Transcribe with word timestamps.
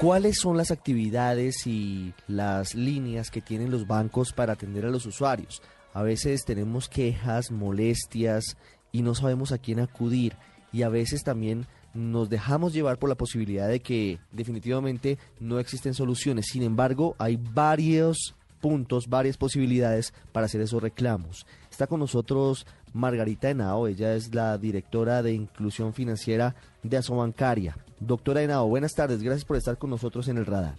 ¿Cuáles 0.00 0.38
son 0.38 0.58
las 0.58 0.70
actividades 0.70 1.66
y 1.66 2.12
las 2.28 2.74
líneas 2.74 3.30
que 3.30 3.40
tienen 3.40 3.70
los 3.70 3.86
bancos 3.86 4.34
para 4.34 4.52
atender 4.52 4.84
a 4.84 4.90
los 4.90 5.06
usuarios? 5.06 5.62
A 5.94 6.02
veces 6.02 6.44
tenemos 6.44 6.90
quejas, 6.90 7.50
molestias 7.50 8.58
y 8.92 9.00
no 9.00 9.14
sabemos 9.14 9.52
a 9.52 9.58
quién 9.58 9.80
acudir 9.80 10.36
y 10.70 10.82
a 10.82 10.90
veces 10.90 11.24
también 11.24 11.66
nos 11.94 12.28
dejamos 12.28 12.74
llevar 12.74 12.98
por 12.98 13.08
la 13.08 13.14
posibilidad 13.14 13.68
de 13.68 13.80
que 13.80 14.18
definitivamente 14.32 15.16
no 15.40 15.58
existen 15.58 15.94
soluciones. 15.94 16.48
Sin 16.52 16.62
embargo, 16.62 17.16
hay 17.18 17.38
varios 17.38 18.34
puntos, 18.60 19.08
varias 19.08 19.38
posibilidades 19.38 20.12
para 20.32 20.44
hacer 20.44 20.60
esos 20.60 20.82
reclamos. 20.82 21.46
Está 21.76 21.88
con 21.88 22.00
nosotros 22.00 22.66
Margarita 22.94 23.50
Henao, 23.50 23.86
ella 23.86 24.14
es 24.14 24.34
la 24.34 24.56
directora 24.56 25.20
de 25.20 25.32
Inclusión 25.32 25.92
Financiera 25.92 26.54
de 26.82 26.96
Asobancaria. 26.96 27.76
Doctora 28.00 28.40
Henao, 28.40 28.66
buenas 28.66 28.94
tardes, 28.94 29.22
gracias 29.22 29.44
por 29.44 29.58
estar 29.58 29.76
con 29.76 29.90
nosotros 29.90 30.26
en 30.28 30.38
el 30.38 30.46
radar. 30.46 30.72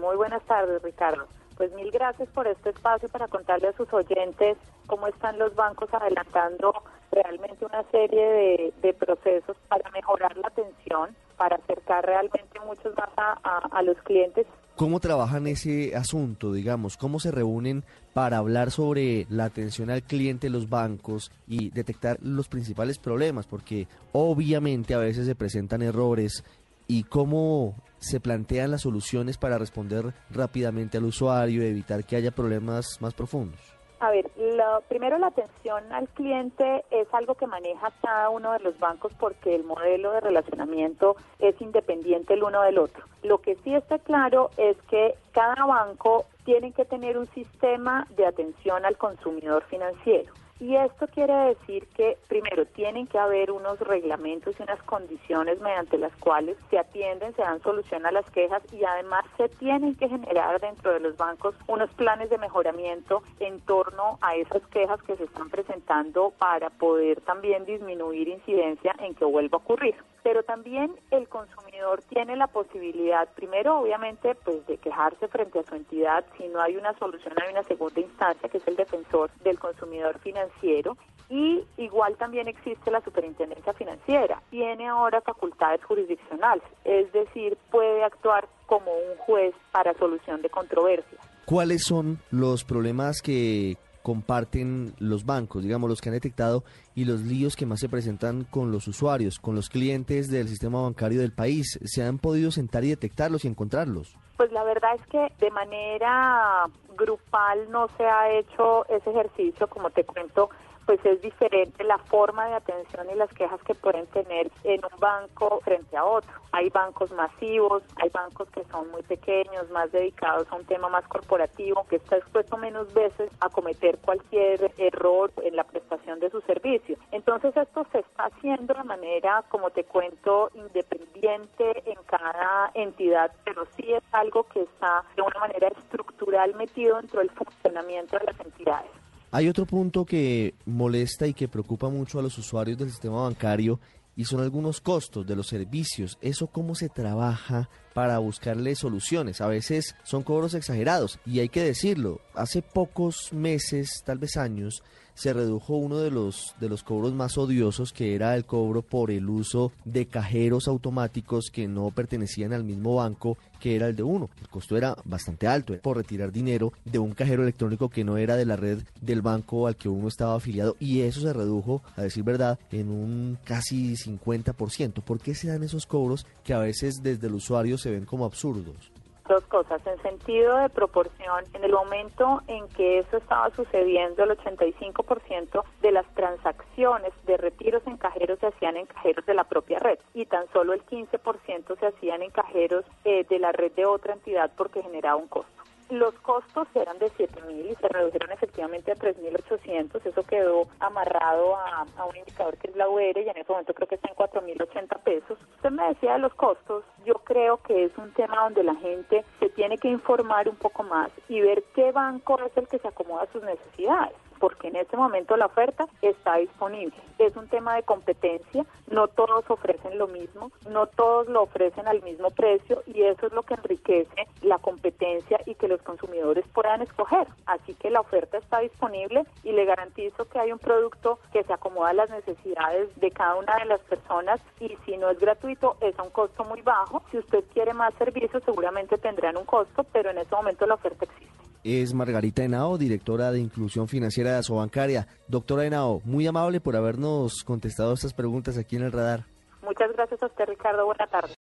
Muy 0.00 0.16
buenas 0.16 0.42
tardes, 0.44 0.82
Ricardo. 0.82 1.26
Pues 1.58 1.70
mil 1.74 1.90
gracias 1.90 2.26
por 2.30 2.46
este 2.46 2.70
espacio 2.70 3.06
para 3.10 3.28
contarle 3.28 3.68
a 3.68 3.76
sus 3.76 3.92
oyentes 3.92 4.56
cómo 4.86 5.08
están 5.08 5.38
los 5.38 5.54
bancos 5.54 5.92
adelantando 5.92 6.72
realmente 7.12 7.66
una 7.66 7.82
serie 7.90 8.24
de, 8.24 8.74
de 8.80 8.94
procesos 8.94 9.58
para 9.68 9.90
mejorar 9.90 10.34
la 10.38 10.48
atención, 10.48 11.14
para 11.40 11.56
acercar 11.56 12.04
realmente 12.04 12.60
muchos 12.66 12.94
más 12.98 13.08
a, 13.16 13.82
los 13.82 13.96
clientes 14.02 14.46
¿Cómo 14.76 15.00
trabajan 15.00 15.46
ese 15.46 15.96
asunto, 15.96 16.52
digamos? 16.52 16.98
¿Cómo 16.98 17.18
se 17.18 17.30
reúnen 17.30 17.82
para 18.12 18.36
hablar 18.36 18.70
sobre 18.70 19.26
la 19.30 19.46
atención 19.46 19.88
al 19.88 20.02
cliente 20.02 20.50
los 20.50 20.68
bancos 20.68 21.32
y 21.48 21.70
detectar 21.70 22.18
los 22.20 22.48
principales 22.48 22.98
problemas? 22.98 23.46
Porque 23.46 23.88
obviamente 24.12 24.92
a 24.92 24.98
veces 24.98 25.26
se 25.26 25.34
presentan 25.34 25.80
errores 25.80 26.44
y 26.86 27.04
cómo 27.04 27.74
se 28.00 28.20
plantean 28.20 28.70
las 28.70 28.82
soluciones 28.82 29.38
para 29.38 29.56
responder 29.56 30.12
rápidamente 30.30 30.98
al 30.98 31.04
usuario 31.04 31.62
y 31.62 31.68
evitar 31.68 32.04
que 32.04 32.16
haya 32.16 32.32
problemas 32.32 33.00
más 33.00 33.14
profundos. 33.14 33.79
A 34.00 34.10
ver, 34.10 34.30
lo, 34.38 34.80
primero 34.88 35.18
la 35.18 35.26
atención 35.26 35.92
al 35.92 36.08
cliente 36.08 36.84
es 36.90 37.06
algo 37.12 37.34
que 37.34 37.46
maneja 37.46 37.92
cada 38.00 38.30
uno 38.30 38.52
de 38.52 38.60
los 38.60 38.78
bancos 38.78 39.12
porque 39.20 39.54
el 39.54 39.62
modelo 39.62 40.12
de 40.12 40.20
relacionamiento 40.20 41.16
es 41.38 41.60
independiente 41.60 42.32
el 42.32 42.42
uno 42.42 42.62
del 42.62 42.78
otro. 42.78 43.04
Lo 43.22 43.38
que 43.38 43.56
sí 43.56 43.74
está 43.74 43.98
claro 43.98 44.50
es 44.56 44.78
que 44.88 45.16
cada 45.32 45.66
banco 45.66 46.24
tiene 46.46 46.72
que 46.72 46.86
tener 46.86 47.18
un 47.18 47.28
sistema 47.34 48.06
de 48.16 48.24
atención 48.24 48.86
al 48.86 48.96
consumidor 48.96 49.64
financiero. 49.64 50.32
Y 50.60 50.76
esto 50.76 51.08
quiere 51.08 51.32
decir 51.32 51.88
que, 51.96 52.18
primero, 52.28 52.66
tienen 52.66 53.06
que 53.06 53.18
haber 53.18 53.50
unos 53.50 53.80
reglamentos 53.80 54.54
y 54.58 54.62
unas 54.62 54.82
condiciones 54.82 55.58
mediante 55.58 55.96
las 55.96 56.14
cuales 56.16 56.58
se 56.68 56.78
atienden, 56.78 57.34
se 57.34 57.40
dan 57.40 57.62
solución 57.62 58.04
a 58.04 58.12
las 58.12 58.30
quejas 58.30 58.62
y 58.70 58.84
además 58.84 59.24
se 59.38 59.48
tienen 59.48 59.94
que 59.94 60.08
generar 60.08 60.60
dentro 60.60 60.92
de 60.92 61.00
los 61.00 61.16
bancos 61.16 61.54
unos 61.66 61.88
planes 61.92 62.28
de 62.28 62.36
mejoramiento 62.36 63.22
en 63.38 63.60
torno 63.60 64.18
a 64.20 64.36
esas 64.36 64.62
quejas 64.66 65.02
que 65.02 65.16
se 65.16 65.24
están 65.24 65.48
presentando 65.48 66.30
para 66.38 66.68
poder 66.68 67.22
también 67.22 67.64
disminuir 67.64 68.28
incidencia 68.28 68.94
en 68.98 69.14
que 69.14 69.24
vuelva 69.24 69.56
a 69.56 69.60
ocurrir 69.62 69.94
pero 70.22 70.42
también 70.42 70.92
el 71.10 71.28
consumidor 71.28 72.02
tiene 72.08 72.36
la 72.36 72.46
posibilidad, 72.46 73.28
primero 73.34 73.80
obviamente, 73.80 74.34
pues 74.34 74.66
de 74.66 74.78
quejarse 74.78 75.28
frente 75.28 75.58
a 75.58 75.62
su 75.64 75.74
entidad, 75.74 76.24
si 76.36 76.48
no 76.48 76.60
hay 76.60 76.76
una 76.76 76.96
solución 76.98 77.34
hay 77.42 77.52
una 77.52 77.62
segunda 77.64 78.00
instancia 78.00 78.48
que 78.48 78.58
es 78.58 78.68
el 78.68 78.76
defensor 78.76 79.30
del 79.44 79.58
consumidor 79.58 80.18
financiero. 80.20 80.96
Y 81.28 81.64
igual 81.76 82.16
también 82.16 82.48
existe 82.48 82.90
la 82.90 83.00
superintendencia 83.02 83.72
financiera, 83.72 84.42
tiene 84.50 84.88
ahora 84.88 85.20
facultades 85.20 85.80
jurisdiccionales, 85.84 86.64
es 86.84 87.12
decir, 87.12 87.56
puede 87.70 88.02
actuar 88.02 88.48
como 88.66 88.90
un 88.92 89.16
juez 89.18 89.54
para 89.70 89.94
solución 89.94 90.42
de 90.42 90.50
controversias. 90.50 91.20
¿Cuáles 91.44 91.84
son 91.84 92.18
los 92.32 92.64
problemas 92.64 93.22
que 93.22 93.76
comparten 94.02 94.94
los 94.98 95.24
bancos, 95.26 95.62
digamos, 95.62 95.90
los 95.90 96.00
que 96.00 96.08
han 96.08 96.14
detectado 96.14 96.64
y 96.94 97.04
los 97.04 97.20
líos 97.22 97.56
que 97.56 97.66
más 97.66 97.80
se 97.80 97.88
presentan 97.88 98.44
con 98.44 98.72
los 98.72 98.88
usuarios, 98.88 99.38
con 99.38 99.54
los 99.54 99.68
clientes 99.68 100.30
del 100.30 100.48
sistema 100.48 100.82
bancario 100.82 101.20
del 101.20 101.32
país? 101.32 101.78
¿Se 101.84 102.02
han 102.02 102.18
podido 102.18 102.50
sentar 102.50 102.84
y 102.84 102.90
detectarlos 102.90 103.44
y 103.44 103.48
encontrarlos? 103.48 104.16
Pues 104.36 104.52
la 104.52 104.64
verdad 104.64 104.94
es 104.94 105.06
que 105.06 105.32
de 105.38 105.50
manera 105.50 106.66
grupal 106.96 107.70
no 107.70 107.88
se 107.96 108.04
ha 108.04 108.30
hecho 108.38 108.86
ese 108.88 109.10
ejercicio, 109.10 109.68
como 109.68 109.90
te 109.90 110.04
cuento, 110.04 110.50
pues 110.90 111.06
es 111.06 111.22
diferente 111.22 111.84
la 111.84 111.98
forma 111.98 112.48
de 112.48 112.54
atención 112.54 113.06
y 113.12 113.14
las 113.14 113.32
quejas 113.32 113.62
que 113.62 113.76
pueden 113.76 114.08
tener 114.08 114.50
en 114.64 114.80
un 114.84 114.98
banco 114.98 115.60
frente 115.62 115.96
a 115.96 116.04
otro. 116.04 116.28
Hay 116.50 116.68
bancos 116.68 117.12
masivos, 117.12 117.84
hay 118.02 118.08
bancos 118.08 118.50
que 118.50 118.64
son 118.64 118.90
muy 118.90 119.02
pequeños, 119.04 119.70
más 119.70 119.92
dedicados 119.92 120.48
a 120.50 120.56
un 120.56 120.64
tema 120.64 120.88
más 120.88 121.06
corporativo, 121.06 121.86
que 121.88 121.94
está 121.94 122.16
expuesto 122.16 122.56
menos 122.56 122.92
veces 122.92 123.30
a 123.38 123.48
cometer 123.50 123.98
cualquier 123.98 124.72
error 124.78 125.30
en 125.44 125.54
la 125.54 125.62
prestación 125.62 126.18
de 126.18 126.28
su 126.28 126.40
servicio. 126.40 126.96
Entonces 127.12 127.56
esto 127.56 127.86
se 127.92 128.00
está 128.00 128.24
haciendo 128.24 128.74
de 128.74 128.82
manera, 128.82 129.44
como 129.48 129.70
te 129.70 129.84
cuento, 129.84 130.50
independiente 130.54 131.88
en 131.88 132.02
cada 132.06 132.72
entidad, 132.74 133.30
pero 133.44 133.64
sí 133.76 133.92
es 133.92 134.02
algo 134.10 134.42
que 134.42 134.62
está 134.62 135.04
de 135.14 135.22
una 135.22 135.38
manera 135.38 135.68
estructural 135.68 136.52
metido 136.56 136.96
dentro 136.96 137.20
del 137.20 137.30
funcionamiento 137.30 138.18
de 138.18 138.24
las 138.24 138.40
entidades. 138.40 138.90
Hay 139.32 139.48
otro 139.48 139.64
punto 139.64 140.04
que 140.04 140.54
molesta 140.66 141.26
y 141.26 141.34
que 141.34 141.46
preocupa 141.46 141.88
mucho 141.88 142.18
a 142.18 142.22
los 142.22 142.36
usuarios 142.36 142.78
del 142.78 142.90
sistema 142.90 143.22
bancario 143.22 143.78
y 144.16 144.24
son 144.24 144.40
algunos 144.40 144.80
costos 144.80 145.26
de 145.26 145.36
los 145.36 145.46
servicios. 145.46 146.18
¿Eso 146.20 146.46
cómo 146.46 146.74
se 146.74 146.88
trabaja 146.88 147.68
para 147.94 148.18
buscarle 148.18 148.74
soluciones? 148.74 149.40
A 149.40 149.46
veces 149.46 149.96
son 150.04 150.22
cobros 150.22 150.54
exagerados 150.54 151.18
y 151.24 151.40
hay 151.40 151.48
que 151.48 151.62
decirlo. 151.62 152.20
Hace 152.34 152.62
pocos 152.62 153.32
meses, 153.32 154.02
tal 154.04 154.18
vez 154.18 154.36
años, 154.36 154.82
se 155.20 155.34
redujo 155.34 155.74
uno 155.74 155.98
de 155.98 156.10
los, 156.10 156.54
de 156.60 156.70
los 156.70 156.82
cobros 156.82 157.12
más 157.12 157.36
odiosos, 157.36 157.92
que 157.92 158.14
era 158.14 158.34
el 158.36 158.46
cobro 158.46 158.80
por 158.80 159.10
el 159.10 159.28
uso 159.28 159.70
de 159.84 160.06
cajeros 160.06 160.66
automáticos 160.66 161.50
que 161.50 161.68
no 161.68 161.90
pertenecían 161.90 162.54
al 162.54 162.64
mismo 162.64 162.94
banco 162.94 163.36
que 163.60 163.76
era 163.76 163.86
el 163.86 163.96
de 163.96 164.02
uno. 164.02 164.30
El 164.40 164.48
costo 164.48 164.76
era 164.78 164.96
bastante 165.04 165.46
alto 165.46 165.76
por 165.82 165.98
retirar 165.98 166.32
dinero 166.32 166.72
de 166.86 166.98
un 166.98 167.12
cajero 167.12 167.42
electrónico 167.42 167.90
que 167.90 168.02
no 168.02 168.16
era 168.16 168.36
de 168.36 168.46
la 168.46 168.56
red 168.56 168.82
del 169.00 169.20
banco 169.20 169.66
al 169.66 169.76
que 169.76 169.90
uno 169.90 170.08
estaba 170.08 170.34
afiliado 170.34 170.76
y 170.80 171.02
eso 171.02 171.20
se 171.20 171.32
redujo, 171.32 171.82
a 171.96 172.02
decir 172.02 172.24
verdad, 172.24 172.58
en 172.72 172.88
un 172.88 173.38
casi 173.44 173.96
50%. 174.06 175.02
¿Por 175.02 175.20
qué 175.20 175.34
se 175.34 175.48
dan 175.48 175.62
esos 175.62 175.86
cobros 175.86 176.26
que 176.44 176.54
a 176.54 176.58
veces 176.58 177.02
desde 177.02 177.26
el 177.26 177.34
usuario 177.34 177.78
se 177.78 177.90
ven 177.90 178.04
como 178.04 178.24
absurdos? 178.24 178.92
dos 179.30 179.44
cosas. 179.44 179.80
En 179.86 180.02
sentido 180.02 180.56
de 180.56 180.68
proporción, 180.68 181.44
en 181.54 181.64
el 181.64 181.72
momento 181.72 182.42
en 182.48 182.68
que 182.68 182.98
eso 182.98 183.16
estaba 183.16 183.48
sucediendo, 183.54 184.24
el 184.24 184.30
85% 184.30 185.62
de 185.80 185.92
las 185.92 186.06
transacciones 186.14 187.12
de 187.26 187.36
retiros 187.36 187.82
en 187.86 187.96
cajeros 187.96 188.40
se 188.40 188.48
hacían 188.48 188.76
en 188.76 188.86
cajeros 188.86 189.24
de 189.24 189.34
la 189.34 189.44
propia 189.44 189.78
red 189.78 189.98
y 190.14 190.26
tan 190.26 190.48
solo 190.52 190.72
el 190.72 190.84
15% 190.84 191.78
se 191.78 191.86
hacían 191.86 192.22
en 192.22 192.30
cajeros 192.30 192.84
eh, 193.04 193.24
de 193.28 193.38
la 193.38 193.52
red 193.52 193.72
de 193.72 193.86
otra 193.86 194.14
entidad 194.14 194.50
porque 194.56 194.82
generaba 194.82 195.16
un 195.16 195.28
costo. 195.28 195.59
Los 195.90 196.14
costos 196.20 196.68
eran 196.74 196.98
de 197.00 197.06
7.000 197.06 197.72
y 197.72 197.74
se 197.74 197.88
redujeron 197.88 198.30
efectivamente 198.30 198.92
a 198.92 198.94
3.800. 198.94 200.06
Eso 200.06 200.22
quedó 200.22 200.68
amarrado 200.78 201.56
a, 201.56 201.84
un 202.08 202.16
indicador 202.16 202.56
que 202.58 202.68
es 202.68 202.76
la 202.76 202.88
UR 202.88 203.18
y 203.18 203.28
en 203.28 203.36
ese 203.36 203.50
momento 203.50 203.74
creo 203.74 203.88
que 203.88 203.96
está 203.96 204.08
en 204.08 204.14
4.080 204.14 205.02
pesos. 205.02 205.38
Usted 205.56 205.70
me 205.70 205.88
decía 205.88 206.12
de 206.12 206.20
los 206.20 206.34
costos. 206.34 206.84
Yo 207.04 207.14
creo 207.24 207.56
que 207.58 207.84
es 207.84 207.98
un 207.98 208.12
tema 208.12 208.44
donde 208.44 208.62
la 208.62 208.76
gente 208.76 209.24
se 209.40 209.48
tiene 209.50 209.78
que 209.78 209.88
informar 209.88 210.48
un 210.48 210.56
poco 210.56 210.84
más 210.84 211.10
y 211.28 211.40
ver 211.40 211.64
qué 211.74 211.90
banco 211.90 212.38
es 212.40 212.56
el 212.56 212.68
que 212.68 212.78
se 212.78 212.88
acomoda 212.88 213.24
a 213.24 213.32
sus 213.32 213.42
necesidades 213.42 214.14
porque 214.40 214.68
en 214.68 214.76
este 214.76 214.96
momento 214.96 215.36
la 215.36 215.46
oferta 215.46 215.86
está 216.02 216.36
disponible. 216.36 216.96
Es 217.18 217.36
un 217.36 217.46
tema 217.48 217.76
de 217.76 217.82
competencia, 217.82 218.64
no 218.88 219.06
todos 219.06 219.44
ofrecen 219.48 219.98
lo 219.98 220.08
mismo, 220.08 220.50
no 220.68 220.86
todos 220.86 221.28
lo 221.28 221.42
ofrecen 221.42 221.86
al 221.86 222.02
mismo 222.02 222.30
precio 222.30 222.82
y 222.86 223.02
eso 223.02 223.26
es 223.26 223.32
lo 223.32 223.42
que 223.42 223.54
enriquece 223.54 224.26
la 224.42 224.58
competencia 224.58 225.40
y 225.44 225.54
que 225.54 225.68
los 225.68 225.82
consumidores 225.82 226.44
puedan 226.52 226.80
escoger. 226.80 227.28
Así 227.46 227.74
que 227.74 227.90
la 227.90 228.00
oferta 228.00 228.38
está 228.38 228.60
disponible 228.60 229.24
y 229.44 229.52
le 229.52 229.66
garantizo 229.66 230.28
que 230.28 230.38
hay 230.38 230.50
un 230.50 230.58
producto 230.58 231.18
que 231.32 231.44
se 231.44 231.52
acomoda 231.52 231.90
a 231.90 231.94
las 231.94 232.10
necesidades 232.10 232.88
de 232.98 233.10
cada 233.10 233.36
una 233.36 233.56
de 233.56 233.66
las 233.66 233.80
personas 233.82 234.40
y 234.58 234.76
si 234.86 234.96
no 234.96 235.10
es 235.10 235.20
gratuito 235.20 235.76
es 235.80 235.98
a 235.98 236.02
un 236.02 236.10
costo 236.10 236.44
muy 236.44 236.62
bajo. 236.62 237.02
Si 237.10 237.18
usted 237.18 237.44
quiere 237.52 237.74
más 237.74 237.92
servicios 237.94 238.42
seguramente 238.44 238.96
tendrán 238.96 239.36
un 239.36 239.44
costo, 239.44 239.84
pero 239.92 240.10
en 240.10 240.18
este 240.18 240.34
momento 240.34 240.66
la 240.66 240.74
oferta 240.74 241.04
existe 241.04 241.49
es 241.64 241.94
Margarita 241.94 242.44
Henao, 242.44 242.78
directora 242.78 243.32
de 243.32 243.40
Inclusión 243.40 243.88
Financiera 243.88 244.32
de 244.32 244.38
Asobancaria. 244.38 245.06
Doctora 245.28 245.64
Henao, 245.64 246.00
muy 246.04 246.26
amable 246.26 246.60
por 246.60 246.76
habernos 246.76 247.44
contestado 247.44 247.94
estas 247.94 248.12
preguntas 248.12 248.58
aquí 248.58 248.76
en 248.76 248.82
el 248.82 248.92
radar. 248.92 249.26
Muchas 249.62 249.92
gracias 249.92 250.22
a 250.22 250.26
usted, 250.26 250.46
Ricardo. 250.46 250.86
Buena 250.86 251.06
tarde. 251.06 251.34